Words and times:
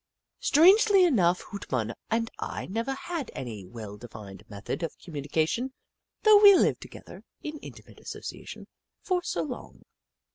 Strangely 0.39 1.05
enough, 1.05 1.41
Hoot 1.41 1.71
Mon 1.71 1.93
and 2.09 2.31
I 2.39 2.65
never 2.65 2.93
had 2.93 3.29
any 3.35 3.67
well 3.67 3.97
defined 3.97 4.43
method 4.49 4.81
of 4.81 4.97
communica 4.97 5.47
tion, 5.47 5.73
though 6.23 6.41
we 6.41 6.55
lived 6.55 6.81
together 6.81 7.23
in 7.43 7.59
intimate 7.59 7.99
association 7.99 8.65
for 9.03 9.21
so 9.21 9.43
long 9.43 9.83